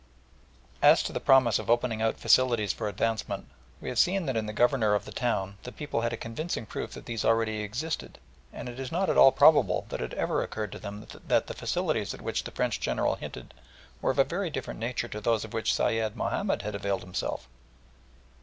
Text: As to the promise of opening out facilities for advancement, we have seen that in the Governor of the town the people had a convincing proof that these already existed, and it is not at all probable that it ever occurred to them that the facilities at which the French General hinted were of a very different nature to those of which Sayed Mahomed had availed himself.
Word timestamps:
As 0.81 1.03
to 1.03 1.13
the 1.13 1.19
promise 1.19 1.59
of 1.59 1.69
opening 1.69 2.01
out 2.01 2.17
facilities 2.17 2.73
for 2.73 2.87
advancement, 2.89 3.45
we 3.79 3.87
have 3.89 3.99
seen 3.99 4.25
that 4.25 4.35
in 4.35 4.47
the 4.47 4.51
Governor 4.51 4.95
of 4.95 5.05
the 5.05 5.11
town 5.11 5.57
the 5.61 5.71
people 5.71 6.01
had 6.01 6.11
a 6.11 6.17
convincing 6.17 6.65
proof 6.65 6.93
that 6.93 7.05
these 7.05 7.23
already 7.23 7.61
existed, 7.61 8.17
and 8.51 8.67
it 8.67 8.79
is 8.79 8.91
not 8.91 9.11
at 9.11 9.17
all 9.19 9.31
probable 9.31 9.85
that 9.89 10.01
it 10.01 10.15
ever 10.15 10.41
occurred 10.41 10.71
to 10.71 10.79
them 10.79 11.05
that 11.27 11.45
the 11.45 11.53
facilities 11.53 12.15
at 12.15 12.21
which 12.23 12.45
the 12.45 12.49
French 12.51 12.79
General 12.79 13.13
hinted 13.13 13.53
were 14.01 14.09
of 14.09 14.17
a 14.17 14.23
very 14.23 14.49
different 14.49 14.79
nature 14.79 15.07
to 15.07 15.21
those 15.21 15.45
of 15.45 15.53
which 15.53 15.71
Sayed 15.71 16.15
Mahomed 16.17 16.63
had 16.63 16.73
availed 16.73 17.01
himself. 17.03 17.47